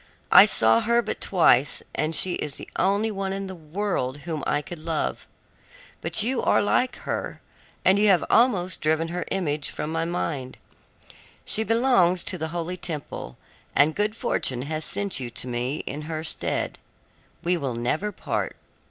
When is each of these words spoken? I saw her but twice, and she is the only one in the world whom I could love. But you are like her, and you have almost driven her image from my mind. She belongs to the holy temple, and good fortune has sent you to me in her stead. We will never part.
I 0.31 0.47
saw 0.47 0.79
her 0.79 1.03
but 1.03 1.21
twice, 1.21 1.83
and 1.93 2.15
she 2.15 2.33
is 2.33 2.55
the 2.55 2.67
only 2.79 3.11
one 3.11 3.31
in 3.31 3.45
the 3.45 3.53
world 3.53 4.21
whom 4.25 4.43
I 4.47 4.63
could 4.63 4.79
love. 4.79 5.27
But 6.01 6.23
you 6.23 6.41
are 6.41 6.59
like 6.59 6.95
her, 7.05 7.39
and 7.85 7.99
you 7.99 8.07
have 8.07 8.25
almost 8.27 8.81
driven 8.81 9.09
her 9.09 9.25
image 9.29 9.69
from 9.69 9.91
my 9.91 10.05
mind. 10.05 10.57
She 11.45 11.63
belongs 11.63 12.23
to 12.23 12.39
the 12.39 12.47
holy 12.47 12.77
temple, 12.77 13.37
and 13.75 13.93
good 13.93 14.15
fortune 14.15 14.63
has 14.63 14.83
sent 14.83 15.19
you 15.19 15.29
to 15.29 15.45
me 15.47 15.83
in 15.85 16.01
her 16.09 16.23
stead. 16.23 16.79
We 17.43 17.55
will 17.55 17.75
never 17.75 18.11
part. 18.11 18.55